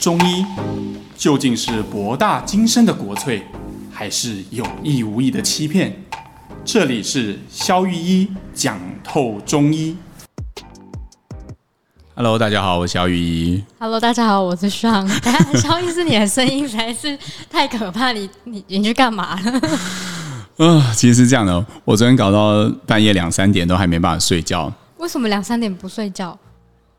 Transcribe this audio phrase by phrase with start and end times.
[0.00, 0.46] 中医
[1.16, 3.42] 究竟是博大精深的国粹，
[3.90, 5.92] 还是有意无意的欺骗？
[6.64, 9.96] 这里是肖玉一讲透中医。
[12.14, 13.64] Hello，大家好，我是肖玉医。
[13.80, 15.06] Hello，大家好，我是尚。
[15.58, 17.18] 萧医师，你的声音实在是
[17.50, 19.60] 太可怕，你你你去干嘛了？
[20.64, 24.72] 啊，其实是这样的，我昨天搞到半夜两三点都还没办法睡觉。
[24.98, 26.38] 为什么两三点不睡觉？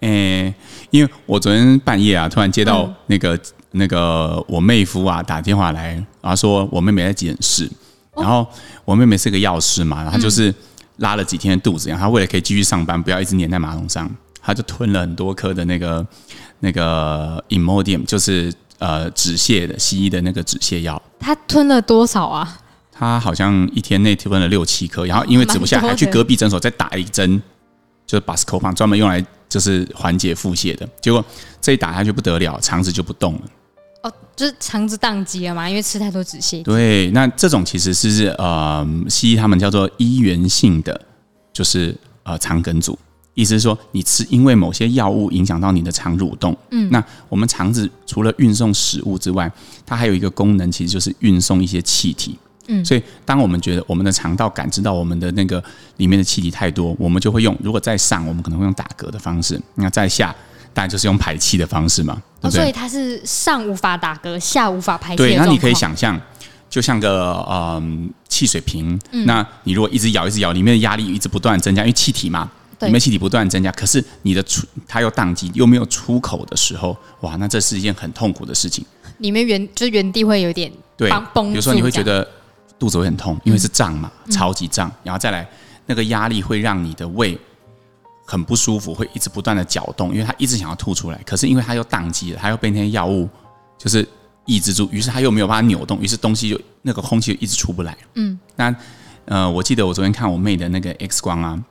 [0.01, 0.55] 诶、欸，
[0.91, 7.69] 因为我昨天半夜啊，突然接到那个、嗯、那个我妹夫啊打电话来，然后说我妹妹在急诊室，
[8.15, 8.47] 然后
[8.85, 10.53] 我妹妹是个药师嘛，然后就是
[10.97, 14.09] 拉了几天的肚子，然后她为了可以继续上班，不要一直黏在马桶上，
[14.41, 16.05] 她就吞了很多颗的那个
[16.59, 21.01] 那个 Imodium，就是呃止泻的西医的那个止泻药。
[21.19, 22.57] 她吞了多少啊？
[22.91, 27.41] 她好像一天内吞了六七颗，然后因为止不下，还去隔壁诊所再打一针，
[28.09, 29.23] 就是 Buscopan 专门用来。
[29.49, 31.25] 就是缓解腹泻的，结果
[31.59, 33.41] 这一打下去不得了，肠子就不动了。
[34.03, 36.61] 哦，就是肠子宕机了嘛，因为吃太多止泻剂。
[36.61, 41.01] 对，那这种其实是呃，西医他们叫做医源性的，
[41.51, 42.95] 就是呃肠梗阻，
[43.33, 46.55] 意思是说你吃因为某些药物影响到你的肠蠕动。
[46.69, 49.51] 嗯，那我们肠子除了运送食物之外，
[49.83, 52.37] 它还有一个功能，其实就是运送一些气体。
[52.71, 55.61] 嗯，所以当我们觉得我们的肠道感知到我们的那个
[55.97, 57.57] 里面的气体太多，我们就会用。
[57.63, 60.33] 如果在上，我们可能会用打嗝的方式；那在下，
[60.71, 62.61] 当然就是用排气的方式嘛，对不对？
[62.61, 65.17] 哦，所以它是上无法打嗝，下无法排气。
[65.17, 66.19] 对，那你可以想象，
[66.69, 72.49] 就像个嗯汽水瓶，嗯，那你如果一直咬一直咬，里面的压力一直不断增加，因为气体嘛，
[72.81, 78.85] 里面气体不断增加，可是你的出它又宕机，又没有出口的时候，哇，那这是一件很痛苦的事情。
[79.17, 82.27] 里面原就是原地会有点对崩，比如说你会觉得。
[82.79, 85.47] 肚子会很痛，因为是胀嘛，嗯、超级胀，然后再来
[85.85, 87.37] 那个压力会让你的胃
[88.25, 93.27] 很不舒服，会一直不断的搅动，因为它一直想要吐出来，可是因为它又宕机了，它又被那些药物
[93.77, 94.07] 就是
[94.45, 97.97] 抑制住，于是它又没有办法扭动，于是东西就那个空气就一直出不来。
[98.13, 98.75] 嗯，那
[99.25, 101.61] 呃，我记得我昨天看我妹的那个 X 光啊。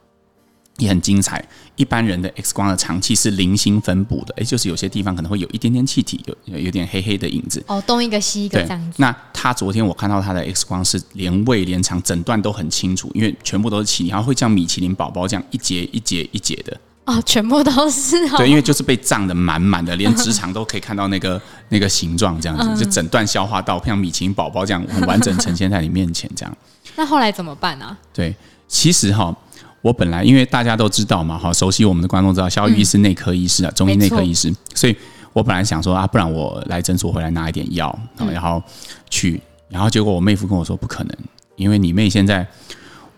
[0.79, 1.45] 也很精彩。
[1.77, 7.63] 一般人的 X 光的肠气是零星分布的，哎，就是有些地方可能会有一点点气体，有有点黑黑的影子。
[7.69, 8.97] 哦，东一个西一个这样子。
[8.97, 16.77] 那他昨天我看到他的 X 光是连胃连肠整段都很清楚，因为全部都是气体，然后会像米其林宝宝这样一节一节一节的。
[17.05, 18.39] 哦，全部都是哦。
[18.39, 26.57] 对，因为就是被胀得满满的，连直肠都可以看到那个那个形状，这样子就整段消化道像米其林宝宝这样很完整呈现在你面前这样。
[26.97, 27.85] 那后来怎么办呢？
[27.87, 27.99] 啊？
[28.13, 28.35] 对，
[28.67, 29.33] 其实哈。
[29.81, 34.97] 我本来因为大家都知道嘛，哈，熟悉我们的观众知道，肖玉医是内科医师啊，中医内科医师，所以
[35.33, 38.63] 我本来想说啊，不然我来诊所回来拿一点药，然后
[39.09, 41.17] 去，然后结果我妹夫跟我说不可能，
[41.57, 42.47] 因为你妹现在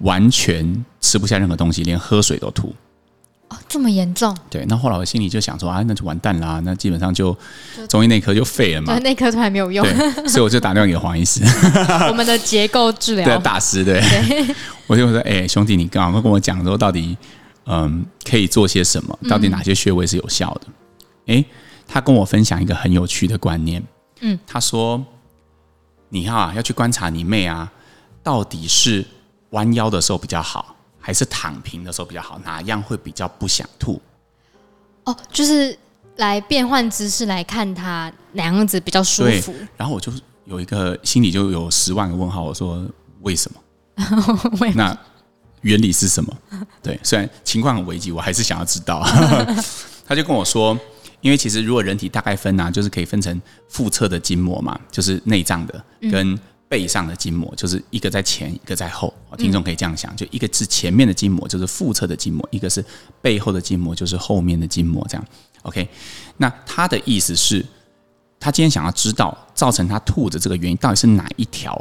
[0.01, 2.75] 完全吃不下任何东西，连喝水都吐。
[3.51, 4.35] 哦，这么严重？
[4.49, 7.37] 对，那后来我心里就想说啊，那就完蛋啦，那基本上就
[7.89, 8.95] 中医内科就废了嘛。
[8.95, 9.85] 对，内科都还没有用，
[10.29, 11.43] 所以我就打电话给黄医师，
[12.09, 14.55] 我们的结构治疗对大师，对，对
[14.87, 17.17] 我就说，哎、欸，兄弟，你刚刚跟我讲说，到底
[17.67, 19.19] 嗯可以做些什么？
[19.29, 20.69] 到底哪些穴位是有效的？
[21.27, 21.47] 哎、嗯欸，
[21.89, 23.83] 他跟我分享一个很有趣的观念，
[24.21, 25.05] 嗯，他说，
[26.09, 27.69] 你哈要去观察你妹啊，
[28.23, 29.05] 到底是
[29.51, 30.77] 弯腰的时候比较好。
[31.11, 34.01] 还是躺平的时候比较好，哪样会比较不想吐？
[35.03, 35.77] 哦，就是
[36.19, 39.53] 来变换姿势来看他哪样子比较舒服。
[39.77, 40.13] 然后我就
[40.45, 42.89] 有一个心里就有十万个问号，我说
[43.23, 43.61] 为什么？
[44.61, 44.85] 为什么？
[44.85, 44.97] 那
[45.63, 46.33] 原理是什么？
[46.81, 49.03] 对，虽然情况很危急，我还是想要知道。
[50.07, 50.79] 他就跟我说，
[51.23, 56.39] 因为其实如果人体大概分啊，就是可以分成腹侧的筋膜嘛，就是内脏的跟。
[56.71, 59.13] 背上的筋膜就是一个在前，一个在后。
[59.37, 62.85] 听众可以这样想，就一个是前面的筋膜，就是腹侧的筋膜；一个是
[63.21, 65.05] 背后的筋膜，就是后面的筋膜。
[65.11, 65.27] 这样
[65.63, 65.89] ，OK。
[66.37, 67.67] 那他的意思是，
[68.39, 71.77] 他今天想要知道造成他吐的这个原因到底是哪一条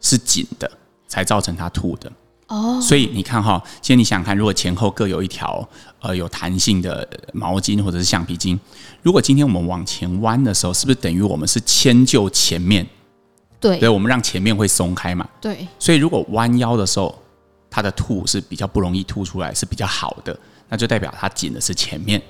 [0.00, 0.70] 是紧的，
[1.06, 2.10] 才造成他吐的。
[2.46, 2.80] 哦。
[2.80, 5.68] 所以你看哈，今天你想想看，如果前后各有一条
[6.00, 8.58] 呃有弹性的毛巾或者是橡皮筋，
[9.02, 12.86] 如果今天我们往前弯的时候，是不是等于我们是迁就前面？
[13.62, 15.26] 对，对，我们让前面会松开嘛。
[15.40, 17.16] 对，所以如果弯腰的时候，
[17.70, 20.36] 它的吐是比较不容易吐出来，是比较好的，
[20.68, 22.20] 那就代表它紧的是前面。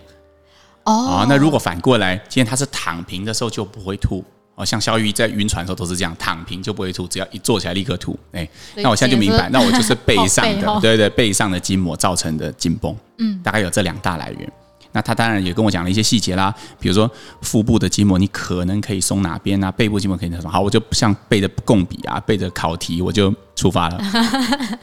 [0.84, 4.22] 哦，那如果反过来，今天它是躺平的时候就不会吐。
[4.54, 8.18] 哦，像肖玉在晕船的时候都是这样，躺平就不会吐，只要一坐起来立刻吐。
[8.32, 8.46] 哎，
[8.76, 12.94] 那我现在就明白，那我就是背上的，对对对，背上的筋膜造成的紧绷。
[13.16, 14.52] 嗯，大概有这两大来源。
[14.92, 17.10] 那他当然也跟我讲了一些细节啦，比如说
[17.40, 19.72] 腹部的筋膜，你可能可以松哪边啊？
[19.72, 20.50] 背部筋膜可以松。
[20.50, 24.00] 好，我就像背着供笔啊，背着考题，我就出发了。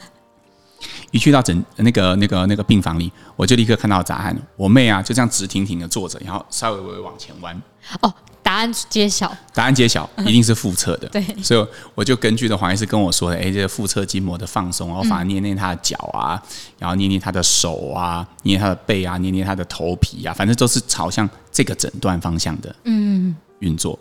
[1.12, 4.36] 一去到诊那个那个那个病房里，我就立刻看到答案。
[4.56, 7.60] 我妹啊，就这样直挺挺的坐着，然后稍微微微往前弯。
[8.00, 8.14] 哦，
[8.50, 11.08] 答案揭晓，答案揭晓，一定是腹侧的。
[11.10, 16.42] 对，所以我就根据的黄医师跟我说的，哎，这个腹侧筋膜的放松，然后反而捏捏他的脚啊，
[16.76, 23.96] 然后捏捏他的手啊，捏他的背啊，捏捏他的头皮啊，反正都是朝向这个诊断方向的嗯运作。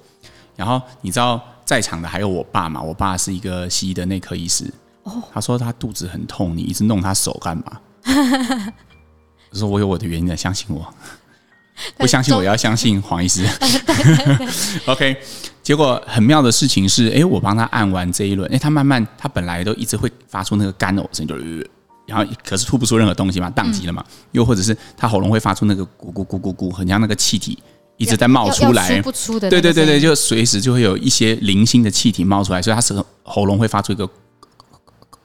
[0.55, 2.81] 然后你知道在场的还有我爸嘛？
[2.81, 4.65] 我爸是一个西医的内科医师。
[5.03, 7.79] 哦，他说他肚子很痛，你一直弄他手干嘛？
[9.51, 10.91] 我说我有我的原因的，相信我。
[11.97, 13.45] 不相信我要相信黄医师。
[14.85, 15.17] OK，
[15.61, 21.35] 结果很妙的事情是，哎，我帮他按完这一轮，哎，他慢慢，他本来都一直会发出那个干呕声，就
[22.05, 24.03] 然后可是吐不出任何东西嘛，宕机了嘛。
[24.31, 27.57] 又或者是他喉咙会发出那个咕咕咕咕咕，很像那个气体
[27.97, 29.49] 一直在冒出来，不出的。
[29.49, 32.93] 对对对对，就随时就会有一些零星的气体冒出来，所以他是
[33.23, 34.09] 喉咙会发出一个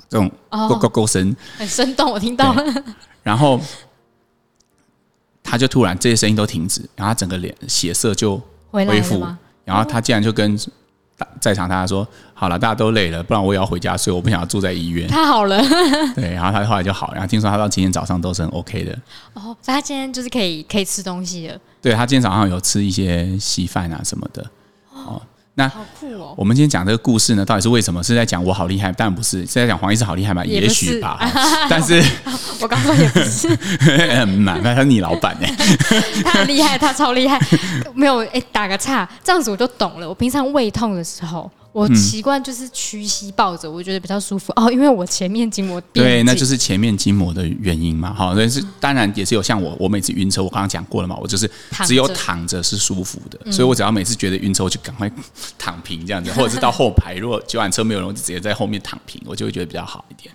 [0.08, 2.64] 这种咕咕咕声，很生动，我听到了。
[3.22, 3.60] 然后。
[5.44, 8.40] 他就突然这些声音都停止，然后他整个脸血色就
[8.72, 9.24] 恢复，
[9.64, 10.58] 然后他竟然就跟
[11.40, 15.06] 在场大家说：“好了，大家都累了，不然我也要回家睡，我不想要住在医院。
[15.08, 15.62] ”他好了，
[16.16, 18.92] 对，然后他后来就好，然后听说他到今天早上都是很 OK 的。
[19.34, 21.56] 哦，所以他今天就是可以可以吃东西了。
[21.80, 24.44] 对，他今天早上有吃一些稀饭啊什么的。
[24.92, 25.22] 哦。
[25.56, 26.34] 那好酷哦！
[26.36, 28.02] 我们今天讲这个故事呢，到底是为什么？
[28.02, 28.90] 是在讲我好厉害？
[28.92, 30.44] 当然不是，是在讲黄医师好厉害吗？
[30.44, 31.18] 也许吧。
[31.70, 32.02] 但是，
[32.60, 33.48] 我刚说也不是。
[34.42, 35.54] 那他是你老板哎，
[36.24, 37.40] 他很厉害，他超厉害。
[37.94, 40.08] 没有哎，打个岔，这样子我就懂了。
[40.08, 41.50] 我平常胃痛的时候。
[41.74, 48.14] 我习惯就是屈膝抱着，我觉得比较舒服哦，因为我前面筋膜对，那就是前面筋膜的原因嘛。
[48.14, 51.50] 好，但是当然也是有像我，我每次晕车，我刚刚讲过了嘛，我就是
[51.84, 55.10] 只有躺着是舒服的，所以我只要每次觉得晕车，我就赶快
[55.58, 60.32] 躺平这样子，或者是到后排，如果九晚车没有人，我就直接在后面躺平，我就会觉得比较好一点。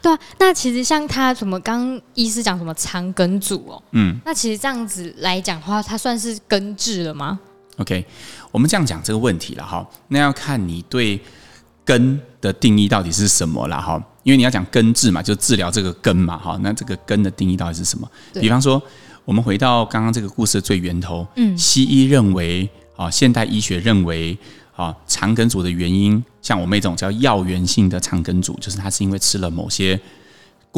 [0.00, 7.40] 对啊，那其实像他什么刚刚医师讲什么肠梗阻哦，嗯，那其实这样子来讲的话，它算是根治了吗
[7.78, 8.06] ？OK。
[8.50, 11.20] 我们这样讲这个问题了哈，那要看你对
[11.84, 18.10] 根的定义到底是什么了哈，因为你要讲根治嘛，就治疗这个根嘛哈，那这个根的定义到底是什么？
[18.34, 18.82] 比方说，
[19.24, 24.36] 我们回到刚刚这个故事的最源头，嗯，西医认为啊，现代医学认为
[24.74, 30.00] 啊，肠梗阻的原因，像我们一种叫药源性的肠梗阻，就是它是因为吃了某些。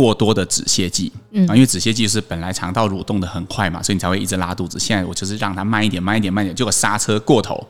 [0.00, 4.80] 过多的止泻剂，嗯，因为止泻剂是本来肠道蠕动的很快嘛，所以你才会一直拉肚子。
[4.80, 7.62] 现在我就是让它慢一点，慢一点，慢一点，结果刹车过头，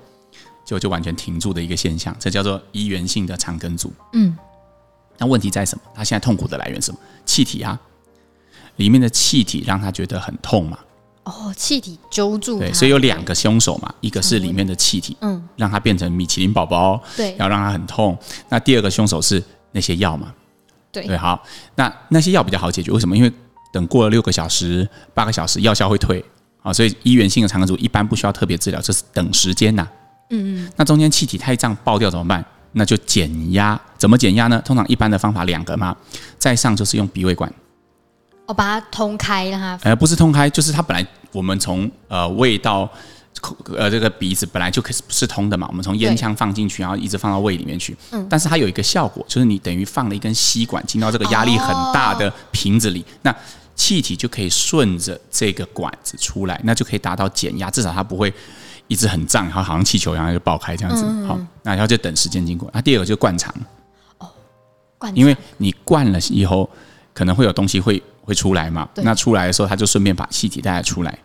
[0.65, 3.93] 就就完全停住的一个现象，这叫做医源性的肠梗阻。
[4.13, 4.37] 嗯，
[5.19, 5.83] 那问题在什么？
[5.93, 6.99] 他现在痛苦的来源是什么？
[7.27, 7.77] 气体啊，
[8.77, 10.79] 里面的气体让他觉得很痛嘛。
[11.25, 12.61] 哦，气体揪住。
[12.61, 18.17] 对，所以有两个凶手嘛，一个是里面的气体，嗯，让他变成米其林宝宝，对，要让它很痛。
[18.49, 19.43] 那第二个凶手是
[19.73, 20.33] 那些药嘛。
[20.93, 21.43] 对对，好，
[21.77, 23.17] 那那些药比较好解决，为什么？
[23.17, 23.33] 因为
[23.73, 26.25] 等过了六个小时、八个小时，药效会退
[26.63, 29.87] 啊，所以医源性的肠梗阻一般不需要特别治疗，这是等时间呐。
[30.31, 30.73] 嗯嗯。
[30.77, 32.45] 那中间气体太胀爆掉怎么办？
[32.73, 33.81] 那就减压。
[33.97, 34.61] 怎么减压呢？
[34.65, 35.97] 通常一般的方法两个嘛，
[36.39, 37.53] 再上就是用鼻胃管，
[38.47, 42.91] 我把它通开，让它呃不是通开，就是它本来我们从呃胃到。
[43.41, 47.97] 口呃，这个鼻子本来就可是不是通的嘛，我们从烟腔放进去，然后一直放到胃里面去。
[48.11, 53.35] 嗯，但是它有一个效果，就是你等于放了一根吸管进到这个压力很大的瓶子里，那
[53.75, 58.33] 气体就可以顺着这个管子出来，那就可以达到减压，至少它不会
[58.89, 61.05] 一直很胀，然后好像气球一样就爆开这样子。
[61.27, 62.71] 好，那然后就等时间经过。
[62.75, 63.55] 那第二个就是灌肠。
[64.19, 64.29] 哦，
[64.99, 66.69] 灌肠，因为你灌了以后，
[67.15, 68.87] 可能会有东西会会出来嘛。
[68.97, 71.19] 那出来的时候，它就顺便把气体带出来。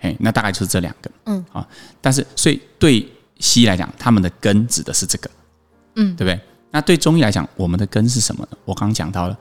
[0.00, 1.66] 嘿，那大概就是这两个，嗯，啊，
[2.00, 3.04] 但是所以对
[3.40, 5.28] 西医来讲，他们的根指的是这个，
[5.96, 6.40] 嗯，对不对？
[6.70, 8.56] 那对中医来讲，我们的根是什么呢？
[8.64, 9.36] 我刚刚讲到了，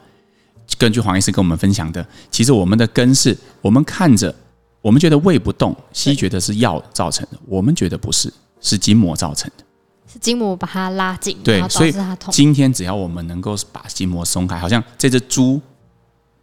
[0.78, 4.34] 根据黄医师跟我们分享的，其实我们的根是我们看着，
[4.82, 9.64] 我们觉得胃不动，西医觉得是药造成的，我们觉得不是，是筋膜造成的，
[10.12, 11.94] 是筋膜把它拉紧，对，所以
[12.32, 15.62] 今天只要我们能够把筋膜松开，好像这只猪。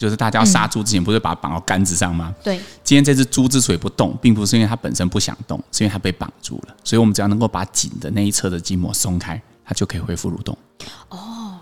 [0.05, 2.35] 就是大家要杀猪之前，不是把它绑到杆子上吗？
[2.45, 2.61] 对。
[2.83, 6.77] 今天这只猪之所以不动，并不是因为它本身不想动，是因为它被绑住了。
[6.85, 10.55] 所以我们只要能够把紧的那一侧的筋膜松开，它就可以恢复蠕动。
[11.09, 11.57] 哦，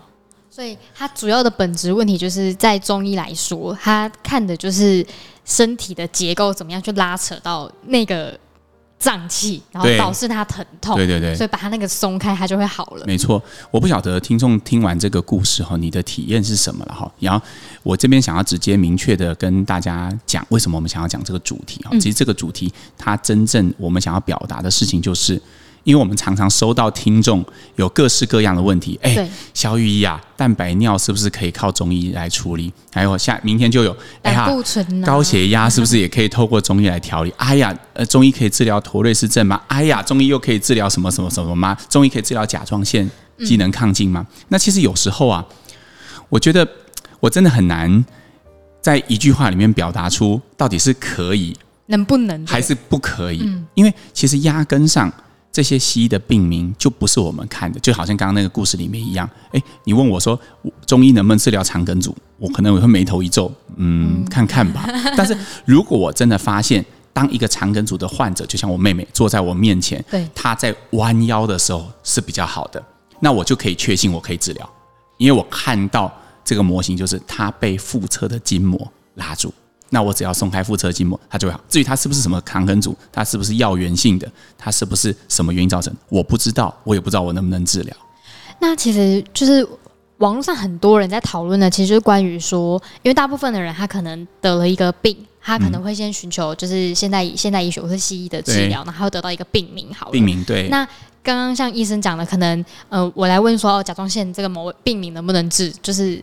[0.49, 5.07] 所以它主要的本质问题就是在中医来说，它看的就是
[5.45, 8.37] 身体的结构怎么样去拉扯到那个。
[9.03, 10.95] 胀气，然后导致他疼痛。
[10.95, 13.05] 对对对，所以把他那个松开，他就会好了。
[13.05, 17.11] 没错，我不晓得听众听完这个故事后，你的体验是什么了哈？
[17.19, 17.45] 然后
[17.83, 21.91] 我这边想要直接明确的跟大家讲，为什么我们想要讲这个主题啊？
[21.99, 25.41] 其实这个主题它真正我们想要表达的事情，就是
[25.83, 27.43] 因为我们常常收到听众
[27.75, 28.97] 有各式各样的问题。
[29.01, 32.71] 哎，小雨医啊，蛋白尿是不是可以靠中医来处理？
[32.91, 34.47] 还有下明天就有，哎呀，
[35.05, 37.33] 高血压是不是也可以透过中医来调理？
[37.37, 39.61] 哎呀，呃，中医可以治疗驼瑞氏症吗？
[39.67, 41.77] 哎呀，中医又可以治疗什么什么什么吗？
[41.89, 43.09] 中医可以治疗甲状腺
[43.39, 44.25] 机能亢进吗？
[44.47, 45.45] 那其实有时候啊，
[46.29, 46.67] 我觉得
[47.19, 48.03] 我真的很难
[48.81, 51.55] 在一句话里面表达出到底是可以。
[51.87, 53.41] 能不能还是不可以？
[53.43, 55.11] 嗯，因为其实压根上
[55.53, 59.29] 这些西医的病名就不是我们看的，就好像刚刚那个故事里面一样。
[59.51, 60.37] 哎，你问我说
[60.87, 64.83] 中医能不能治疗肠梗阻，我可能会眉头一皱，嗯，看看吧。
[65.15, 66.83] 但是如果我真的发现，
[67.13, 72.83] 当一个肠梗阻的患者，就像我妹妹坐在我面前，对，她在弯腰的时候是比较好的，
[73.19, 74.67] 那我就可以确信我可以治疗，
[75.19, 76.11] 因为我看到
[76.43, 79.53] 这个模型就是她被腹侧的筋膜拉住。
[79.93, 81.61] 那我只要松开腹侧筋膜，它就会好。
[81.69, 87.95] 至于它是不是什么抗梗阻，它是不是药源性的，它是不是什么原因造成，我不知道，我也不知道我能不能治疗。
[88.59, 89.65] 那其实就是
[90.17, 100.11] 网络上很多人在讨论的，其实就是关于说，因为大部分的人他可能得了一个病，他可能会先寻求就是现代现代医学或是西医的治疗，然后得到一个病名好了。
[100.11, 100.67] 病名对。
[100.69, 100.83] 那
[101.21, 106.19] 刚刚像医生讲的，可能呃，我来问说哦，甲状腺这个某病名能不能治，就是。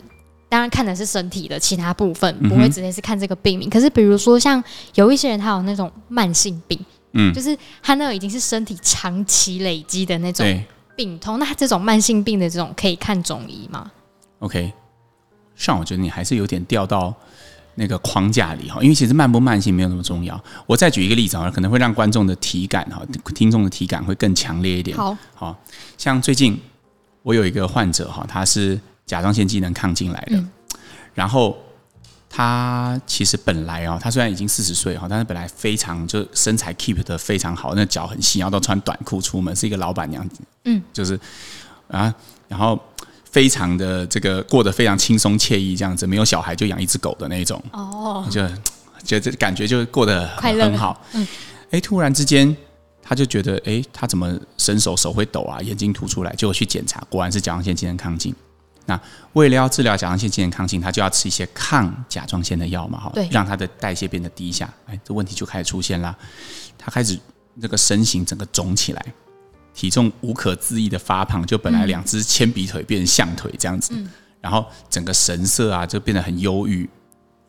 [0.51, 3.69] 当然看的是身体的其他部分，不会直接是看这个病名。
[3.69, 4.61] 嗯、可是比如说像
[4.95, 6.77] 有一些人，他有那种慢性病，
[7.13, 10.45] 嗯，就是他那个已经是身体长期累积的那种
[10.93, 11.39] 病痛。
[11.39, 13.89] 那他这种慢性病的这种可以看中医吗
[14.39, 14.73] ？OK，
[15.55, 17.15] 像我觉得你还是有点掉到
[17.75, 20.37] 那个框架里哈，因为其实慢不慢性没有那么重要。
[20.67, 23.01] 我再举一个例子啊，可能会让观众的体感哈，
[23.33, 24.97] 听众的体感会更强烈一点。
[24.97, 25.57] 好，好
[25.97, 26.59] 像最近
[27.23, 28.77] 我有一个患者哈，他是。
[29.05, 30.49] 甲状腺机能亢进来的，嗯、
[31.13, 31.57] 然后
[32.29, 41.19] 他其实本来哦，他虽然已经四十岁哈，但是本来非常就身材 keep 的非常好，那脚很细，然后都穿短裤出门，是一个老板娘子，嗯，就是
[41.89, 42.13] 啊，
[42.47, 42.79] 然后
[43.29, 48.41] 非常的这个过得非常轻松惬意，这样子，没有小孩就养一只狗的那种，哦，就
[49.03, 51.27] 觉得感觉就过得很好，嗯，
[51.71, 52.55] 哎，突然之间
[53.03, 58.33] 他就觉得，哎，他怎么伸手手会抖啊，眼睛凸出来，结果去检查，果然是甲状腺机能亢进。
[58.85, 58.99] 那
[59.33, 64.71] 为了要治疗甲状腺机能亢进，他就要吃一些抗甲状腺的药嘛，哈，让他的代谢变得低下。
[64.87, 66.17] 哎，这问题就开始出现了，
[66.77, 67.17] 他开始
[67.55, 69.05] 那个身形整个肿起来，
[69.73, 73.93] 体重无可置疑的发胖，就本来两只铅笔腿变成象腿这样子，
[74.41, 76.89] 然后整个神色啊就变得很忧郁。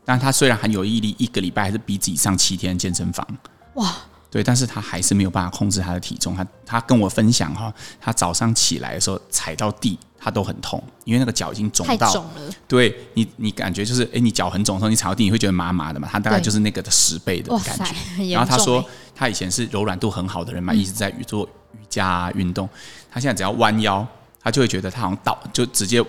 [0.05, 3.27] 但他虽然很有毅力，一个礼拜还是逼自己上七天健身房。
[3.75, 3.95] 哇，
[4.33, 6.35] 对，但是他还是没有办法控制他的体重。
[6.35, 9.97] 他他跟我分享哈，他早上起来的时候踩到地。
[10.25, 16.09] 他都很痛，因为那个脚已经肿到肿，了对你，你感觉就是，哎，你脚很肿的时候，你踩到地，你会觉得麻麻的嘛。
[16.09, 18.31] 他大概就是那个的十倍的感觉。
[18.33, 18.85] 然后他说，
[19.17, 22.69] 他以前是柔软度很好的人嘛，一直在做瑜伽啊运动。
[23.11, 24.07] 他现在只要弯腰，
[24.41, 26.01] 他就会觉得他好像倒，就直接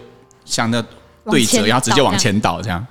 [0.45, 0.79] 像那
[1.25, 2.85] 对折，然后直接往前倒这样。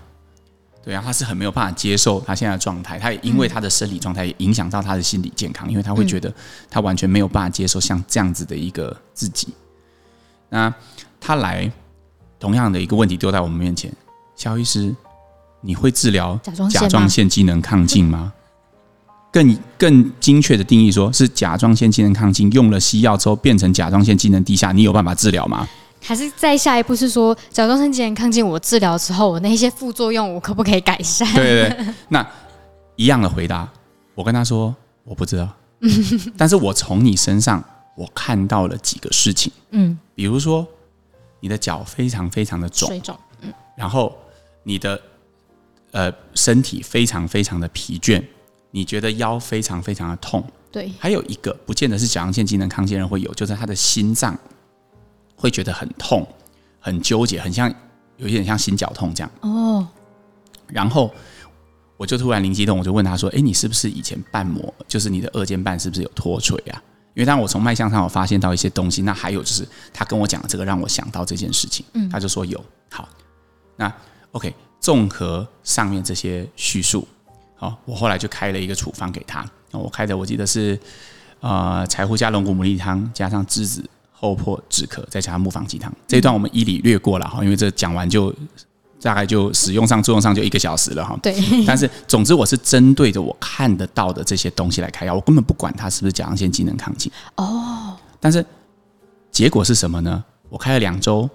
[0.85, 2.99] 对啊，他是很没有办法接受他现在的状态。
[2.99, 6.33] 他也因为他的生理状态也影响到他的心理健康，因为他会觉得
[6.71, 9.49] 他完全没有办法接受像这样子的一个自己。
[10.49, 10.73] 那。
[11.25, 11.71] 他来，
[12.41, 13.93] 同样的一个问题丢在我们面前，
[14.35, 14.93] 肖医师，
[15.61, 16.37] 你会治疗
[16.69, 18.33] 甲状腺机能亢进吗？
[19.31, 25.69] 更更精确的定义，说是甲状腺机能亢进用了西药之后变成甲状腺机能低下，你有办法治疗吗？
[26.03, 31.27] 还是再下一步是说甲状腺机能亢进，我治疗之后，我那些副作用我可不可以改善？
[31.35, 32.27] 对对对， 那
[32.97, 33.69] 一样的回答，
[34.15, 35.49] 我跟他说我不知道，
[36.37, 37.63] 但是我从你身上
[37.97, 40.67] 我看到了几个事情，嗯，比如说。
[41.45, 44.17] 你的脚非常非常的肿，水肿，嗯，然后
[44.63, 44.97] 你的
[45.91, 48.23] 呃身体非常非常的疲倦，
[48.71, 50.41] 你觉得腰非常非常的痛，
[50.71, 54.39] 对，还有一个不见得是甲状腺机能亢进人会有，就是他的心脏
[55.37, 56.27] 会觉得很痛，
[56.81, 57.73] 很纠结，很像
[58.17, 59.87] 有一点像心绞痛这样哦。
[60.69, 61.13] 然后
[61.97, 66.83] 我就突然灵机一动，我就问他说：“哎，你是不是以前瓣膜，就是你的二尖瓣是不是有脱垂啊？”
[67.15, 72.59] 因为当我从脉象上我发现到一些东西，那还有就是他跟我讲的这个让我想到这件事情，嗯，他就说有
[72.91, 73.07] 好，
[73.77, 73.93] 那
[74.31, 77.07] OK，综合上面这些叙述，
[77.55, 80.81] 好，我后来就开了一个处方给他，我开的我记得是
[81.41, 83.85] 呃柴胡加龙骨牡蛎汤加上栀子
[84.23, 88.35] 厚朴止咳再加上木方鸡汤，这一段我们医理略过了哈，因为这讲完就。
[89.05, 91.19] 大概就使用上作用上就一个小时了哈。
[91.21, 91.35] 对。
[91.67, 97.11] 但是总之我是针对着我看得到的这些东西来开药，我根本不管它是不是甲状腺机能亢进。
[97.35, 97.97] 哦。
[98.21, 98.47] 但是
[99.33, 100.23] 结果是什么呢？
[100.49, 101.29] 我开了两周，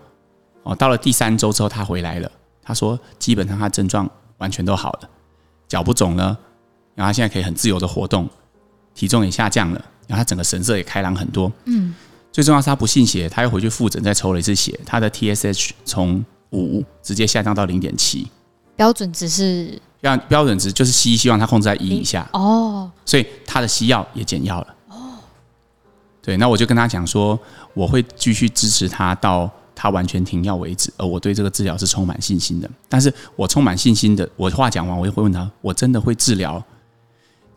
[0.64, 2.32] 哦，到了第三周之后他回来了，
[2.64, 5.10] 他说基本上他症状完全都好了，
[5.68, 6.28] 脚不肿了，
[6.96, 8.30] 然后他现在可以很自由的活动，
[8.96, 11.52] 体重也下降了，然后他整个神色也开朗很多。
[11.66, 11.94] 嗯，
[12.32, 18.28] 最重要是他不信邪，他又回去复诊再抽了一次血，他的 TSH 从五直接下降到零点七，
[18.76, 25.14] 标准值是标标准值就是西医希望他控制在一以下哦，所以他的西药也减药了哦。
[26.22, 27.38] 对，那我就跟他讲说，
[27.74, 32.70] 我会继续支持他到他完全停药为止，而我对这个治疗是充满信心的。
[32.88, 36.64] 但是我充满信心的，我话讲完，我就会问他：我真的会治疗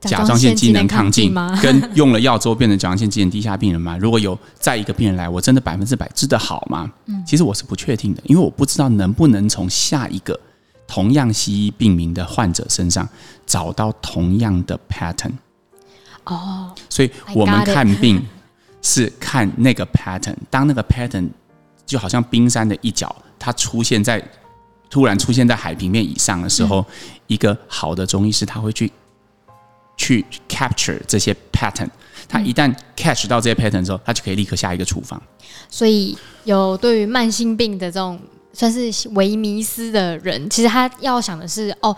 [0.00, 1.58] 甲状腺机能亢进吗？
[1.62, 3.96] 跟用了药之后变成甲状腺机能低下病人吗？
[3.98, 6.90] 如果有再一个病人来，我真的百分之百治得好吗？
[7.06, 10.38] 嗯，其实我是不确定的，因为我不知道能不能从下一个
[10.86, 13.08] 同样西医病名的患者身上
[13.46, 15.32] 找到同样的 pattern。
[16.24, 18.22] 哦，所以我们看病
[18.82, 21.28] 是看那个 pattern，当那个 pattern。
[21.86, 24.22] 就好像冰山的一角，它出现在
[24.88, 26.84] 突然出现在海平面以上的时候，嗯、
[27.26, 28.88] 一个好的中医师他会去
[30.00, 31.86] 去 capture 这些 pattern，
[32.26, 35.20] 他一旦 catch 到这些 pattern 之后，他就可以立刻下一个处方。
[35.68, 38.18] 所以有对于慢性病的这种
[38.54, 41.94] 算是微迷思的人，其实他要想的是：哦，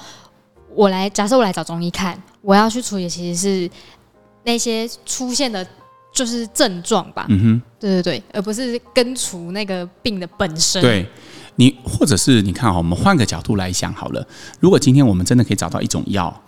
[0.75, 3.71] 我来假设我来找中医看，我要去处理其实是
[4.42, 5.64] 那些出现的。
[6.14, 10.82] 就是症状吧，嗯哼，对对对，而不是根除那个病的本身。
[10.82, 11.09] 对，
[11.56, 14.23] 你或者是你看哈，我们换个角度来想好了，
[14.61, 16.42] 如果今天我们真的可以找到一种药，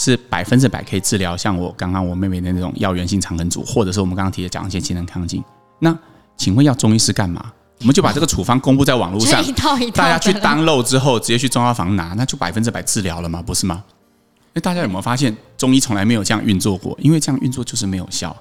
[0.00, 5.44] 是百分之百可以治疗，像我刚刚我妹妹的那种药源性肠梗阻，或者是我们刚刚提的甲状腺机能亢进，
[5.78, 5.94] 那
[6.38, 7.52] 请问要中医师干嘛？
[7.80, 13.42] 我们就把这个处方公布在网络上，一套一套，大家去 download 之后，直接去中药房拿，那就百分之百治疗了吗？
[13.42, 13.84] 不是吗？
[14.54, 16.98] 那，大家有没有发现，中医从来没有这样运作过？
[17.02, 18.34] 因为这样运作就是没有效。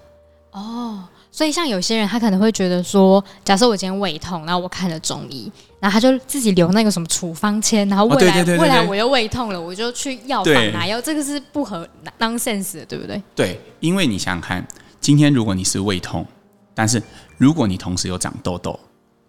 [0.51, 13.21] 哦，所以像有些人，他可能会觉得说，假设我今天胃痛，然后我看了中医，然后他就自己留那个什么处方签，然后未来未来我又胃痛了，我就去药房拿药，这个是不合 nonsense 的，对不对？
[13.35, 14.67] 对，因为你想想看，
[14.99, 16.25] 今天如果你是胃痛，
[16.73, 17.01] 但是
[17.37, 18.77] 如果你同时有长痘痘，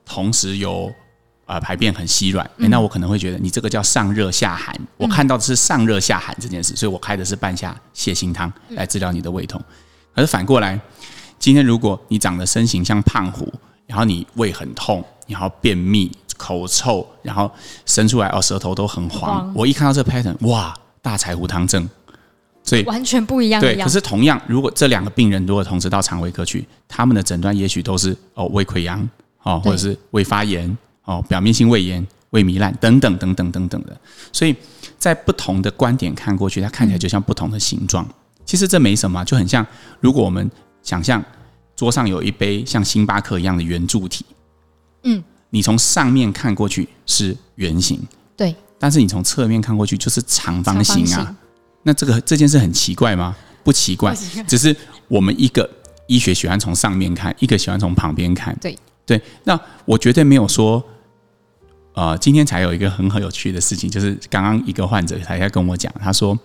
[0.06, 0.90] 同时有
[1.44, 4.74] 呃排便很稀软，嗯，那我可能会觉得你这个叫上热下寒。
[4.96, 9.62] 我看到的是上热下寒这件事，所以我开的是半夏泻心汤来治疗你的胃痛。
[10.14, 10.80] 可是反过来。
[11.40, 13.50] 今天如果你长得身形像胖虎，
[13.86, 17.50] 然后你胃很痛，然后便秘、口臭，然后
[17.86, 21.88] 伸出来哦舌头都很黄，黄我一看到这个 pattern，哇，大柴胡汤症，
[22.62, 23.58] 所以完全不一样。
[23.58, 29.08] 对，可是同样，如果这两个病人如果同时到肠胃科去，他们的诊断也许都是哦胃溃疡
[29.42, 33.98] 哦，或者是胃发炎哦，表面性胃炎、胃糜烂等等等等等等的，
[34.30, 34.54] 所以
[34.98, 38.04] 在不同的观点看过去，它看起来就像不同的形状。
[38.04, 39.66] 嗯、其实这没什么，就很像
[40.00, 40.50] 如果我们。
[40.82, 41.22] 想象
[41.76, 44.24] 桌上有一杯像星巴克一样的圆柱体，
[45.04, 48.00] 嗯，你从上面看过去是圆形，
[48.36, 51.24] 对，但是你从侧面看过去就是长方形啊。
[51.24, 51.36] 形
[51.82, 53.34] 那这个这件事很奇怪吗？
[53.64, 54.14] 不奇怪，
[54.46, 54.74] 只是
[55.08, 55.68] 我们一个
[56.06, 58.56] 医学喜欢从上面看，一个喜欢从旁边看。
[58.60, 60.82] 对对，那我绝对没有说，
[61.94, 66.38] 呃，今天才有一个很很有趣的事情，就是刚刚一个患者才在跟我讲，他说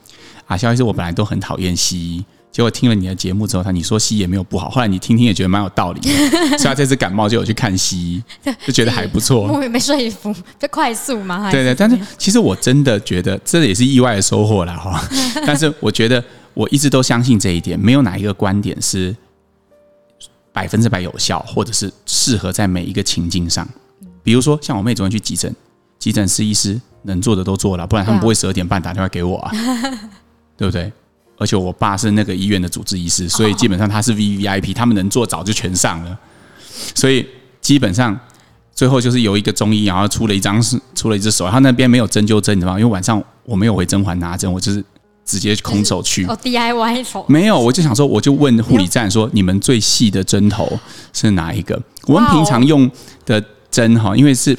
[0.45, 2.25] 啊，肖医师，我本来都很讨厌西医。
[2.55, 6.09] 结果听了你的节目之后，他你说西医也没有不好，后来你听听也觉得蛮有道理的，
[6.57, 8.23] 所以他这次感冒就有去看西医，
[8.65, 9.41] 就觉得还不错。
[9.51, 11.51] 我也没说服，就快速嘛。
[11.51, 15.03] 对对，但是其实我真的觉得这也是意外的收获了哈。
[15.45, 19.13] 但是我觉得我一直都相信这一点，没有哪一个观点是
[20.53, 23.67] 百分之百有效，或者是适合在每一个情境上。
[24.23, 25.53] 比如说，像我妹昨天去急诊，
[25.99, 29.51] 急诊室医师能做的都做了，不然他们不会十二点半打电话给我啊，
[30.55, 30.89] 对不对？
[31.37, 36.17] 而且我爸是那个医院的主治医师，所以基本上他是 VVIP，他们能做早就全上了。
[36.93, 37.25] 所以
[37.61, 38.17] 基本上
[38.73, 42.79] 最后就是有一个中医，然后出了一张是出了一只手，他那边没有针灸针，你知道吗？
[42.79, 44.83] 因为晚上我没有回甄嬛拿针，我就是
[45.25, 46.25] 直接空手去。
[46.25, 47.25] 哦，DIY 手。
[47.27, 50.79] 没有，我就想说，我就问护理站说，你们最细的针头
[51.13, 51.81] 是哪一个？
[52.05, 52.89] 我们平常用
[53.25, 54.57] 的针哈，因为是。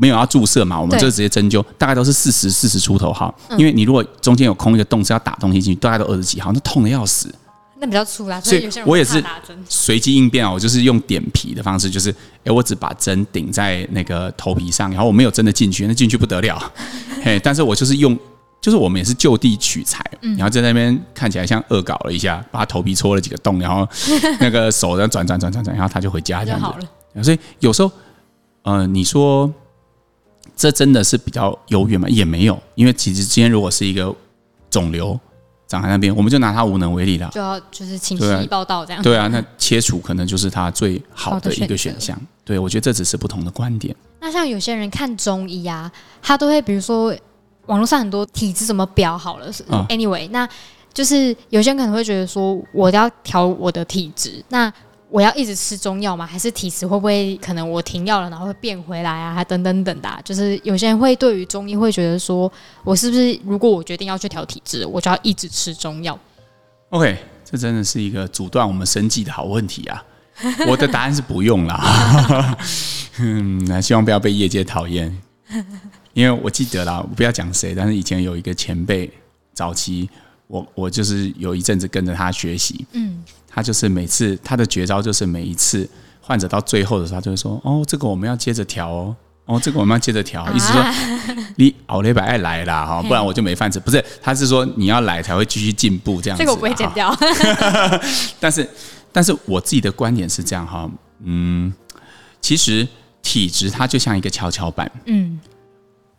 [0.00, 3.32] 没有要注射嘛，我们就直接针灸，大概都是四十四十出头哈。
[3.58, 7.32] 因为你如果中间有空一个洞是要打东西进去，大概都二十几号，那痛的要死。
[7.82, 9.22] 那比较粗啦，所以我也是
[9.68, 12.10] 随机应变啊，我就是用点皮的方式，就是
[12.44, 16.72] 哎，我只把针顶在那个头皮上，然后我没有真的进去，那进去不得了。
[17.22, 18.18] 嘿，但是我就是用，
[18.60, 20.04] 就是我们也是就地取材，
[20.36, 23.88] 然后在那边看起来像恶搞了一下，把他头皮戳了几个洞，然后
[24.40, 27.22] 那个手在转转转转转，然后他就回家这样子。
[27.22, 27.90] 所以有时候，
[28.62, 29.50] 呃，你说。
[30.60, 32.06] 这真的是比较遥远吗？
[32.10, 34.14] 也没有，因为其实今天如果是一个
[34.68, 35.18] 肿瘤
[35.66, 39.26] 长在那边，我们就拿它无能为力了，就要就是请西医报道这样对、啊。
[39.26, 42.14] 对啊，那切除可能就是它最好的一个选项。
[42.44, 43.96] 对，我觉得这只是不同的观点。
[44.20, 47.16] 那像有些人看中医啊，他都会比如说
[47.64, 49.50] 网络上很多体质怎么表好了。
[49.70, 50.46] 嗯、anyway，那
[50.92, 54.70] 就是有些人可能会觉得说，我要调我的体质，那
[55.10, 56.24] 我要一直吃中药吗？
[56.24, 59.34] 还是体质会不会可能我停药了，然后会变回来啊？
[59.34, 62.50] 还等等等的、啊，就是有些人会对于中医会觉得说，
[62.84, 66.16] 我是不是如果我决定要去调体质，我就要一直吃中药
[66.90, 70.04] ？OK，这真的是一个阻断我们生计的好问题啊！
[70.68, 72.56] 我的答案是不用啦。
[73.18, 75.14] 嗯，那希望不要被业界讨厌，
[76.14, 79.10] 因为我记得啦，我不要讲谁，但是以前有一个前辈，
[79.52, 80.08] 早期
[80.46, 83.22] 我我就是有一阵子跟着他学习，嗯。
[83.52, 85.88] 他就是每次他的绝招就是每一次
[86.20, 90.44] 患者到最后的时候，他就会说：“哦，这个我们要接着调哦，哦，这个我们要接着调。
[90.44, 90.84] 啊 ”意思说
[91.56, 93.80] 你熬了一百爱来啦 哈，不然我就没饭吃。
[93.80, 96.42] 不是，他是说你要来才会继续进步这样子。
[96.42, 97.12] 这个我不会剪掉。
[98.38, 98.68] 但是，
[99.10, 100.88] 但是我自己的观点是这样哈，
[101.24, 101.72] 嗯，
[102.40, 102.86] 其实
[103.22, 105.40] 体质它就像一个跷跷板，嗯，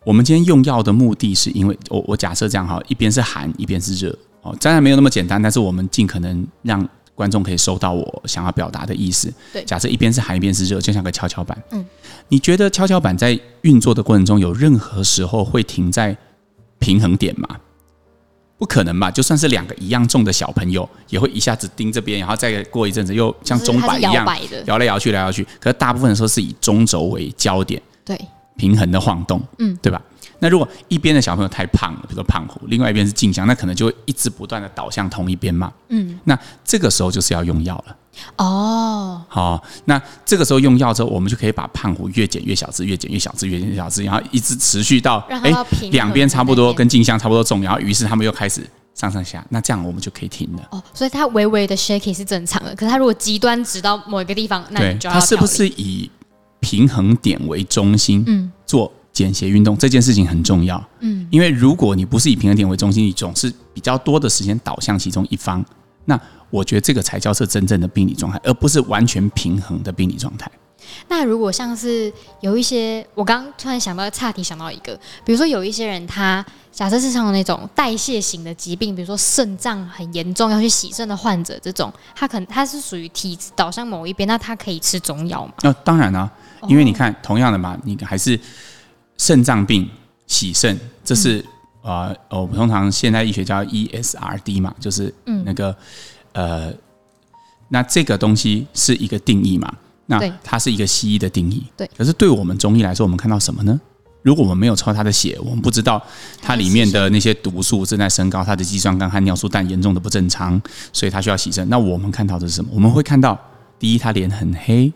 [0.04, 6.86] 我们今天用药的目的是因为我我假设这样哈，一边是寒，一边是热哦，当然没有那么简单，但是我们尽可能让。
[7.16, 9.32] 观众可以收到我想要表达的意思。
[9.54, 11.58] 对，假设一边是寒，一边是热，就像个跷跷板。
[11.72, 11.86] 嗯，
[12.30, 16.16] 你觉得跷跷板在运作的过程中，有任何时候会停在
[16.80, 17.48] 平衡点吗？
[18.58, 19.10] 不可能吧？
[19.10, 24.14] 就算是两个一样重的小朋友，也会一下子盯这边，然后再过一阵子又像钟摆一样
[24.66, 25.44] 摇来摇去，来摇去。
[25.60, 28.16] 可是大部分的时候是以中轴为焦点，对，
[28.58, 30.00] 平衡的晃动，嗯，对吧？
[30.42, 35.72] 那如果一边的小朋友太胖了，比如说胖虎，另外一边是静香，那可能就会一直不断的倒向同一边嘛。
[35.90, 37.96] 嗯，那这个时候就是要用药了。
[38.38, 45.54] 哦，好，那这个时候用药之后，我们就可以把胖虎越减越小只，越减越小只，越减越小只，然后一直持续到哎
[45.92, 50.68] 两边差不多跟静香差不多重，然后于是他们又开始上上下，那这样我们就可以停了。
[50.72, 56.10] 哦，所以它微微的 shaky 是正常的，可是它如果极端直到某一个地方，那你就要它是不是以
[56.60, 58.24] 平衡点为中心？
[58.26, 58.92] 嗯，做。
[59.14, 65.64] 间歇运动这件事情很重要，嗯，因为如果你不是以平衡点为中心，你总是比较多的时间导向其中一方，
[66.06, 66.20] 那
[66.50, 70.50] 我觉得这个才叫是真正的病理状态，而不是完全平衡的病理状态。
[71.10, 85.54] 那如果像是有一些，我刚刚突然想到岔题，想到一个，比如说有一些人他假设是像那种代谢型的疾病，比如说肾脏很严重要去洗肾的患者，这种他可能他是属于体质导向某一边，那他可以吃中药吗？
[85.62, 86.32] 那当然啊，
[86.68, 88.40] 因为你看，同样的嘛，你还是。
[89.22, 89.88] 肾脏病
[90.26, 91.46] 洗肾，这是
[91.84, 95.14] 啊、我们通常现代医学叫 ESRD 嘛，就是
[95.46, 95.70] 那个、
[96.34, 96.74] 嗯、呃，
[97.70, 99.72] 那这个东西是一个定义嘛，
[100.08, 101.64] 那它是一个西医的定义。
[101.78, 103.80] 对，可是对我们中医来说，我们看到什么呢？
[104.24, 106.04] 如果我们没有抽他的血，我们不知道
[106.42, 110.60] 它里面的那些毒素正在升高，它的肌酸酐和尿素氮严重的不正常，
[110.92, 111.70] 所以它需要洗肾。
[111.70, 112.72] 那我们看到的是什么？
[112.74, 113.40] 我们会看到，
[113.78, 114.92] 第一，他脸很黑。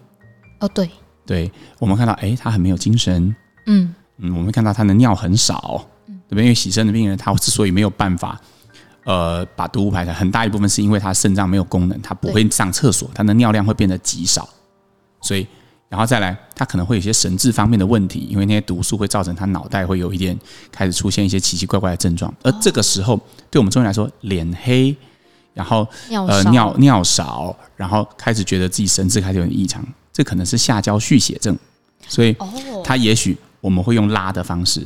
[0.62, 0.90] 哦，对，
[1.28, 3.36] 对，我们看到，哎，他很没有精神。
[3.68, 3.94] 嗯。
[4.18, 6.44] 嗯，我们看到他的尿很少，对不对？
[6.44, 8.40] 因为洗肾的病人，他之所以没有办法，
[9.04, 14.48] 呃，把毒物排出来，很大一部分是因为他肾脏没有功能，他不会上厕所，他的尿量会变得极少，
[15.22, 15.46] 所以，
[15.90, 20.38] 然后再来，他可能会有些神志方面的问题，因为那些毒素会造成他脑袋会有一点
[20.72, 23.20] 开始出现一些奇奇怪怪的症状，而这个时候，
[23.52, 24.96] 对我们中医来说，脸黑，
[25.54, 25.86] 然后
[26.28, 31.58] 呃尿尿少，然后开始觉得自己神志开始有点异常，这可能是下焦蓄血症，
[32.08, 32.34] 所以
[32.82, 33.38] 他也许。
[33.66, 34.86] 我们会用拉的方式，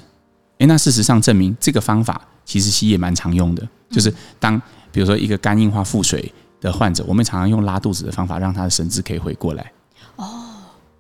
[0.60, 4.58] 诶，那事实上证明这个方法其实西医也蛮常用的，就是当
[4.90, 9.70] 比如说一个肝硬化腹水的患者，我们常常用拉肚子的方法，让他的神志可以回过来。
[10.16, 10.46] 哦，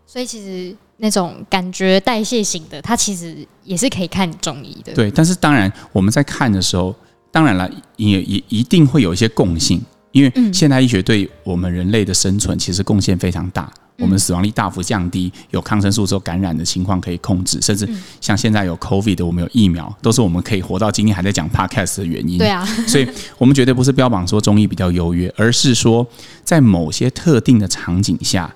[0.05, 4.93] 所以其实那种感觉代谢型的，它其实也是可以看中医的。
[4.93, 6.93] 对，但是当然我们在看的时候，
[7.31, 13.71] 当然了，也也一定会有一些共性，因为现代医学对我们人类的生存其实贡献非常大。
[13.99, 17.87] 我们死亡率大幅降低，有抗生素之后感染的情况可以控制，甚至
[18.21, 22.37] 像现在有 COVID 的，我们有疫苗，都是我们可以活到今天还在讲 Podcast 的原因。
[22.37, 23.07] 对啊，所以
[23.37, 26.07] 我们绝对不是标榜说中医比较优越，而是说
[26.43, 28.53] 在某些特定的场景下，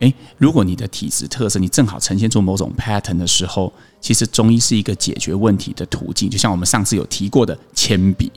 [0.00, 6.28] 诶，如果你的体质特色你正好呈现出某种 pattern 的时候，其实中医是一个解决问题的途径。
[6.30, 8.30] 就像我们上次有提过的铅笔。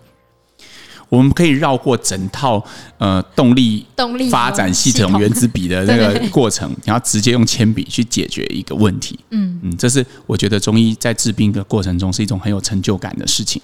[1.10, 2.64] 我们可以绕过整套
[3.00, 9.20] 呃动力动力发展系统原子笔的那个 过程，然后直接用铅笔去解决一个问题。
[9.32, 13.62] 嗯嗯，这是我觉得中医在治病的过程中是一种很有成就感的事情。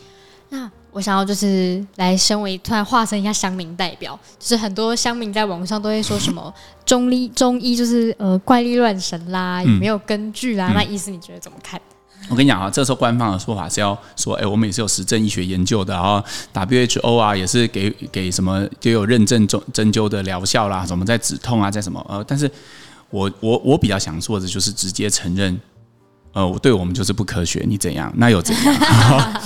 [0.50, 6.54] 那我想要就是来身为突然化身一下乡民代表，就是很多乡民在网上都会说什么
[6.86, 10.70] 中医中医就是呃怪力乱神啦，也没有根据啦。
[10.72, 11.80] 嗯、那意思你觉得怎么看？
[12.30, 22.50] 我跟你讲啊，这时候官方的说法是要说，哎，我们也是有实证医学研究的，然后 WHO 啊也是给给什么就有认证针针灸的疗效啦，什么在止痛啊，在什么呃，但是
[23.10, 25.60] 我我我比较想做的就是直接承认，
[26.34, 29.44] 呃，我对我们就是不科学，你怎样，那又怎样？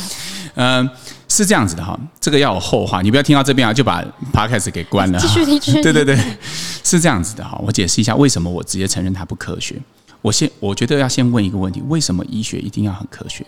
[0.56, 0.90] 嗯、 呃，
[1.28, 5.20] 是这样子的哈，这个要有后话，你不要听到这边啊就把 podcast 给关了。
[5.20, 5.82] 继续，继续。
[5.82, 6.18] 对对对，
[6.84, 7.62] 是这样子的哈。
[7.64, 9.76] 我解释一下为什么我直接承认它不科学。
[10.22, 13.46] 我先，我觉得要先问一个问题：为什么医学一定要很科学？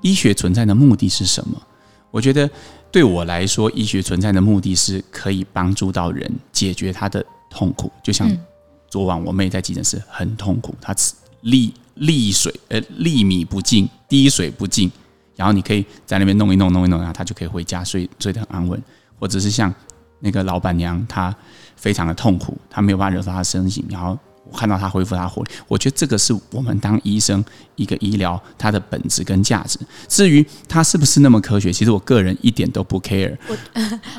[0.00, 1.60] 医学存在的目的是什么？
[2.10, 2.50] 我觉得
[2.90, 7.90] 对我来说，医学存在的目的是可以帮助到人解决他的痛苦。
[8.02, 8.28] 就像
[8.90, 10.92] 昨晚我妹在急诊室很痛苦，她
[11.42, 14.90] 粒粒水呃粒米不进，滴水不进，
[15.36, 18.82] 然后你可以在那边弄一弄弄一弄，然后她就可以回家睡睡得很安稳。
[19.20, 19.72] 或者是像
[20.18, 21.32] 那个老板娘，她
[21.76, 24.18] 非常的痛苦，她没有办法惹到她身形，然后。
[24.50, 27.42] 我看到他恢复他活力，我觉得这个是我们当医生
[27.76, 29.78] 一个医疗它的本质跟价值。
[30.08, 33.36] 至于它是不是那么科学，其实我个人一点都不 care。
[33.48, 33.56] 我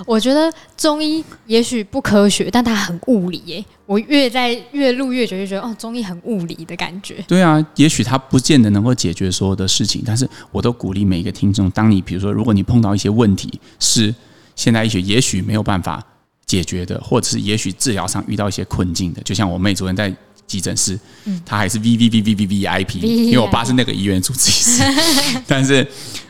[0.16, 3.64] 我觉得中医也许不科学，但它很物理耶。
[3.86, 7.24] 我越在越录越觉得觉得哦，中医很物理的感觉。
[7.28, 14.16] 对啊，也许它不见得能够解决所有的事情，但是我都鼓励每一个听众，当你比如说，如果你碰到一些问题，是
[14.56, 16.02] 现代医学也许没有办法。
[16.46, 20.14] 解决的，或者是也许治疗上遇到一些困境的，就像我妹昨天在
[20.46, 24.84] 急诊室，嗯，她还是 V V V V V V I P，因为我爸是那个医院主治医师，
[25.48, 25.88] 但是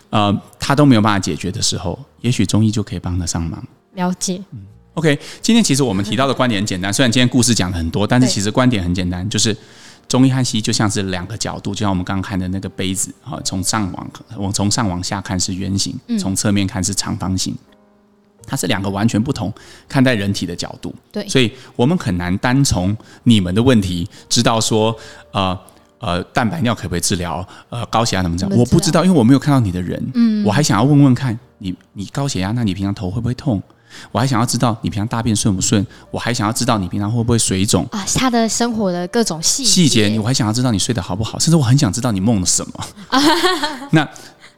[0.09, 3.61] 呃，她都没有办法解决的时候，也许中医就可以帮得上忙。
[3.95, 4.59] 了解，嗯
[4.93, 9.55] ，OK，今天其实我们提到的观点很简单， 虽然今天故事讲的很多，但是其实观点很简单，就是
[10.07, 17.55] 中医和西医就像是两个角度，就像我们刚刚看的那个杯子，啊，从上往往从上往下看是圆形，从侧面看是长方形。
[18.45, 19.51] 它是两个完全不同
[19.87, 24.95] 看待人体的角度，对，所以我们很难单从你们的问题知道说，
[25.31, 25.57] 呃
[25.99, 27.47] 呃，蛋白尿可不可以治疗？
[27.69, 28.57] 呃，高血压怎么治疗？
[28.57, 33.63] 我不知道，因为我没有看到你的人，嗯，我还想要问问看你，你高血压，那你平常头会不会痛？
[34.11, 35.85] 我还想要知道你平常大便顺不顺？
[36.11, 37.87] 我还想要知道你平常会不会水肿？
[37.91, 41.39] 啊，他的生活的各种细节，细节，我还想要知道你睡得好不好？
[41.39, 42.85] 甚至我很想知道你梦了什么。
[43.91, 44.07] 那。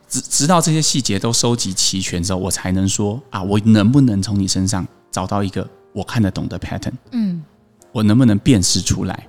[0.07, 6.93] 直直到这些细节都收集齐全之后，我才能说啊，我能不能从你身上找到一个我看得懂的 pattern？
[7.11, 7.43] 嗯，
[7.91, 9.27] 我能不能辨识出来？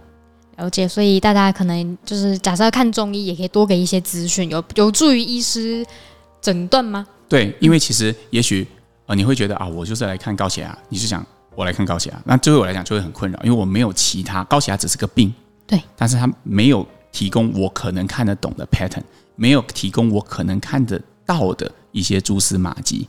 [0.57, 0.89] 了解。
[0.89, 5.85] 所以大家可能就是假设要看中医，也可以多给一些资讯，有有助于医师
[6.41, 7.07] 诊断吗？
[7.29, 8.67] 对，因为其实也许
[9.07, 15.33] 呃你会觉得啊，我就是来看高血压，你是想我来看高血压，那对我来讲就会很困扰，因为我没有其他高血压只是个病，
[15.67, 16.87] 对，但是他没有
[17.17, 19.03] 提供我可能看得懂的 pattern。
[19.37, 23.09] 没有提供我可能看得到的一些蛛丝马迹，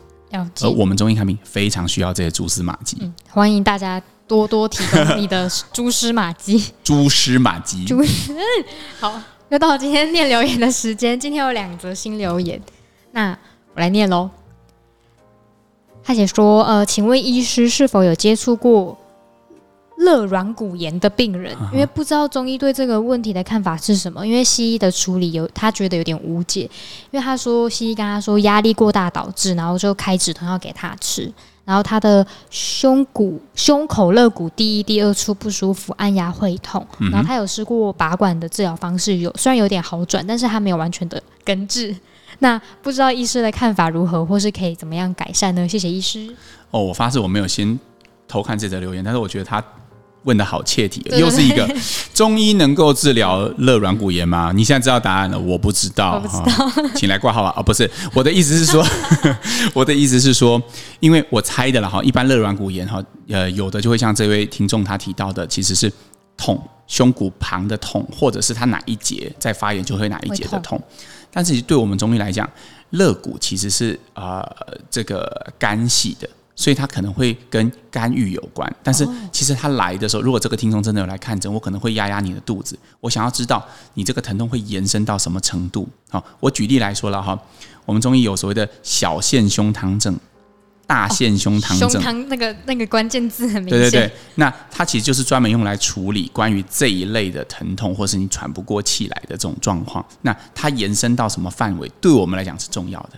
[0.61, 2.97] 而我们中医看病非常需要这些蛛丝马迹。
[3.01, 6.71] 嗯，欢迎大家多多提供你的蛛丝马迹。
[6.85, 7.83] 蛛丝马迹。
[7.87, 8.33] 蛛丝。
[8.97, 11.19] 好，又到今天念留言的时间。
[11.19, 12.61] 今天有两则新留言，
[13.11, 13.37] 那
[13.73, 14.29] 我来念喽。
[16.01, 18.97] 他写说：“呃，请问医师是否有接触过？”
[19.97, 26.61] 肋软骨炎的病人，因为不知道中医对这个问题的看法是什么，因为西医的处理有他觉得有点无解，
[27.09, 31.31] 因为他说西医跟他说压力过大导致，然后就开止痛药给他吃，
[31.65, 41.95] 然后他的胸骨、胸口肋骨第一、第二处不舒服，按压会痛，然后他有试过拔管的治疗方式，有虽然有点好转，但是他没有完全的根治。
[42.39, 45.67] 那不知道医师的看法如何，或是可以怎么样改善呢？
[45.67, 46.31] 谢谢医师。
[46.69, 47.79] 哦，我发誓我没有先
[48.27, 49.63] 偷看这则留言，但是我觉得他。
[50.23, 51.67] 问的好切题，又是一个
[52.13, 54.51] 中医能够治疗肋软骨炎吗？
[54.53, 56.33] 你现在知道答案了，我不知道，我不知
[56.83, 57.53] 道，请来挂号吧。
[57.55, 58.85] 哦，不是，我的意思是说，
[59.73, 60.61] 我的意思是说，
[60.99, 65.91] 因为我猜的了哈，一般肋软骨炎哈，呃，有的就会像这位听众他提到的，其实是
[66.35, 70.81] 痛，胸骨旁的痛，或者是他哪一节在发炎就会哪一节的痛。
[71.31, 72.49] 但是对我们中医来讲，
[72.91, 74.43] 肋骨其实是呃
[74.89, 76.27] 这个肝系的。
[76.57, 85.87] 所以它可能会跟肝郁有关，但是其实他来的时候，如果这个听众真的有来看诊，我可能会压压你的肚子，我想要知道你这个疼痛会延伸到什么程度。
[86.09, 87.39] 好，我举例来说了哈，
[87.85, 90.19] 我们中医有所谓的小腺胸汤症、
[90.87, 93.79] 大腺胸汤症，胸汤那个那个关键字很明显。
[93.79, 100.03] 对对对，那它其实就是专门用来处理关于这一类的疼痛，或是你喘不过气来的这种状况。
[100.23, 103.11] 那它延伸到什么范围，对我们来讲是重要的。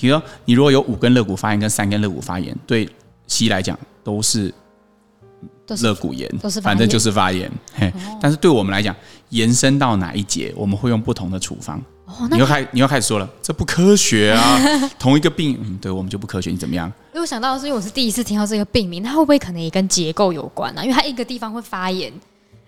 [0.00, 2.88] 比如说，你如果有五根肋骨发炎跟三根肋骨发炎，对
[3.26, 4.52] 西医来讲都是
[5.68, 7.50] 肋骨炎，都是反正就是发炎。
[7.74, 8.94] 嘿，但是对我们来讲，
[9.30, 11.80] 延伸到哪一节，我们会用不同的处方。
[12.30, 14.58] 你又开，你又开始说了，这不科学啊！
[14.98, 16.90] 同一个病，嗯，对我们就不科学，你怎么样？
[17.12, 20.80] 因为我想到的是，因为我是第一次听到这个病名，它会不会可能也跟结构有关呢？
[20.80, 20.84] 啊？
[20.84, 22.10] 因为它一个地方会发炎。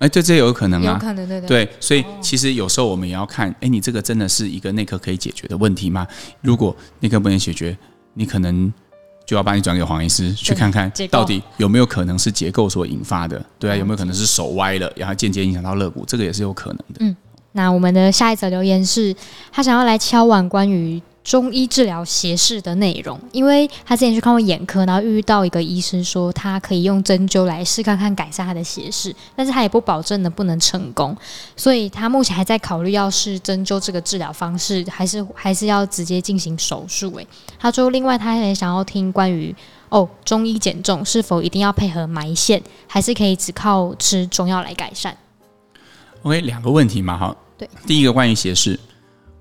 [0.00, 1.46] 哎，对，这有可能啊，有可能对对。
[1.46, 6.06] 对，所以其实有时候我们也要看，哎，你这个真的是一个内科可以解决的问题吗？
[6.40, 7.76] 如果内科不能解决，
[8.14, 8.72] 你可能
[9.26, 13.44] 就要把你转给黄医师去看看，到底有没有可能是结构所引发的？
[13.58, 16.02] 对啊，有没有可能是手歪了，然后间接影响到肋骨？
[16.06, 16.94] 这个也是有可能的。
[17.00, 17.14] 嗯，
[17.52, 19.14] 那我们的下一则留言是，
[19.52, 31.14] 他想要来敲碗关于中医治疗斜视的内容，因为他之前去看过眼科，然后遇到一个医生说他可以用针灸来试看看改善他的斜视，但是他也不保证能不能成功，
[31.54, 37.14] 所以他目前还在考虑要是针灸这个治疗方式，还是还是要直接进行手术。
[37.16, 37.26] 诶，
[37.58, 39.54] 他说另外他也想要听关于
[39.90, 45.14] 哦中医减重是否一定要配合埋线，还是可以只靠吃中药来改善
[46.22, 48.80] ？OK，两个问题嘛，哈，对，第一个关于斜视，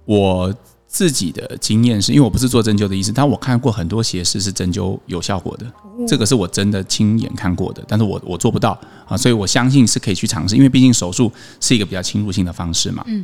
[0.04, 0.54] 我。
[0.92, 5.66] 自己的经验是因为我不是做针灸的医生，但我看过很多斜视是针灸有效果的，
[6.08, 7.84] 这个是我真的亲眼看过的。
[7.88, 8.72] 但是我我做不到
[9.08, 13.04] 啊，所以我相信是可以去尝试，因为毕竟手术是一个比较侵入性的方式嘛。
[13.06, 13.24] 嗯，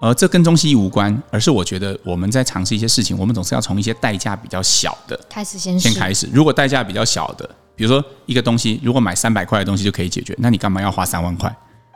[0.00, 6.28] 而这跟中西医无关，而是我觉得我们在尝试一些事情，我们总是要从一些代价比较小的开始先先开始。
[6.32, 11.52] 如果代价比较小的，比如说一个东西，如果买三百块的东西就可以解决，那你干嘛要花三万块？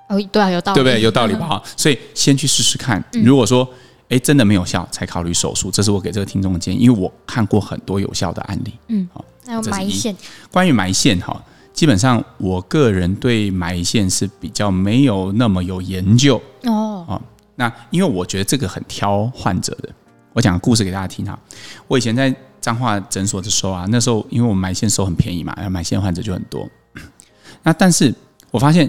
[0.09, 1.01] 哦，对啊，有道理，对不对？
[1.01, 1.47] 有道理吧？
[1.47, 3.03] 哈，所以先去试试看。
[3.25, 3.69] 如果说
[4.09, 8.73] 哎，真的没有效才考虑手术，这是我给这个听众的建议，因为我看过很多有效的案例。
[8.87, 10.17] 嗯，好，那有埋线。
[10.53, 17.21] 关于埋线哈，基本上我个人对埋线是比较没有那么有研究哦。
[17.57, 19.89] 那因为我觉得这个很挑患者的。
[20.33, 21.37] 我讲个故事给大家听哈。
[21.89, 26.69] 我以前在彰化诊所的时候啊，那时候因为我们埋线收很便宜嘛，然后埋线患者就很多。
[27.63, 28.15] 那但是
[28.53, 28.89] 我发现。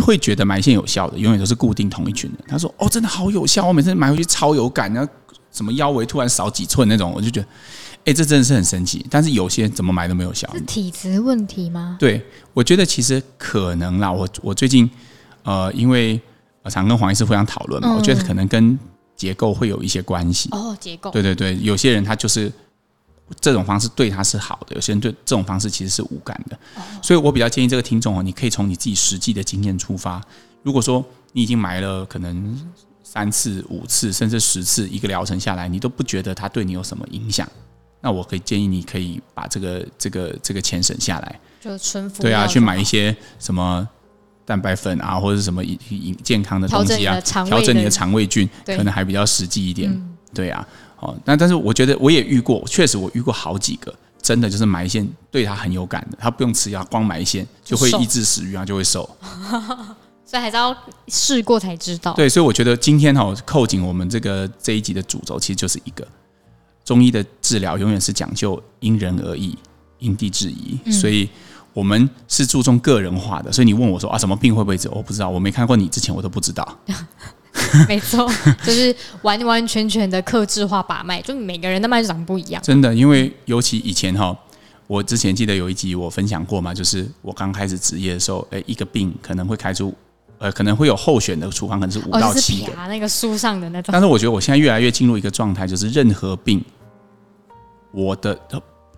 [0.00, 2.38] 会觉得埋线有效的，永远都是固定同一群人。
[2.48, 5.12] 他说：“哦，真的好有效，我每次买回去超有感，然后
[5.52, 7.46] 什么腰围突然少几寸那种，我就觉得，
[8.06, 9.04] 哎，这真的是很神奇。
[9.10, 11.96] 但是有些怎么买都没有效，是体质问题吗？
[11.98, 14.10] 对，我觉得其实可能啦。
[14.10, 14.88] 我我最近
[15.42, 16.20] 呃，因为
[16.68, 18.78] 常跟黄医师互相讨论嘛，嗯、我觉得可能跟
[19.16, 20.48] 结构会有一些关系。
[20.52, 21.10] 哦，结构。
[21.10, 22.50] 对对对，有些人他就是。
[23.38, 26.58] 这种方式对他是好的，有些人对这种方式其实是无感的，
[27.02, 30.20] 所以我比较建议这个听众哦，你可以从你自己实际的经验出发。
[30.62, 32.58] 如果说你已经买了可能
[33.04, 37.48] 三次、五次，甚至十次，一个疗程下来，你都不觉得它对你有什么影响，
[38.00, 43.88] 那我可以建议你可以把这个这个这个钱省下来，就存服对啊，去买一些什么
[44.44, 45.62] 蛋白粉啊，或者是什么
[46.22, 50.66] 健康的东西啊，调整你的肠胃菌，可能还比较实际一点，对啊。
[51.00, 59.08] 哦，那但是我觉得我也遇过，确实我遇过好几个，真的就是埋线对他很有感的，他不用吃药，光埋线就会抑制食欲啊，就会瘦。
[60.24, 60.76] 所以还是要
[61.08, 62.12] 试过才知道。
[62.12, 66.06] 对，所以我觉得今天哈扣紧我们这个这一集的主轴，其实就是一个
[66.84, 69.58] 中医的治疗，永远是讲究因人而异、
[69.98, 71.28] 因地制宜，嗯、所以
[71.72, 73.50] 我们是注重个人化的。
[73.50, 74.88] 所以你问我说啊，什么病会不会治？
[74.90, 76.78] 我不知道，我没看过你之前，我都不知道。
[77.88, 78.30] 没错，
[78.64, 82.62] 就是完完全全的克制化把脉，就每个人的脉就长不一样。
[82.62, 84.36] 真的，因为尤其以前哈，
[84.86, 89.92] 我之前记得有一集我分享过嘛，就是我刚开始执业的时候，哎，一个病可能会开出，
[90.38, 93.92] 呃，可能会有候选的处方，可能是五到七个，哦、那个书上的那种。
[93.92, 96.64] 但是我觉得我现在越来越进入一个状态，就是任何病，
[97.92, 98.38] 我的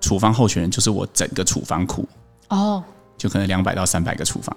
[0.00, 2.06] 处方候选人就是我整个处方库
[2.48, 2.82] 哦，
[3.16, 4.56] 就可能两百到三百个处方。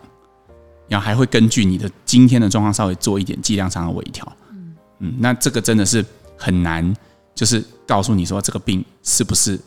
[0.88, 6.04] 然后还会根据你的今天的状况稍微做一点剂量上的微调，嗯嗯，那这个真的是
[6.38, 6.96] 很难，
[7.34, 9.60] 就是告诉你说这个病是不是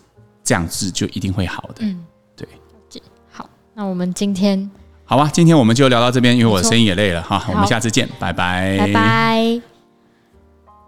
[0.45, 2.05] 这样治就一定会好的，嗯，
[2.37, 2.49] 对。
[3.31, 4.71] 好，那我们今天
[5.05, 9.78] 好吧，今天我们就聊到这边，因为我的声音也累了哈，我们下次见，拜拜，拜拜。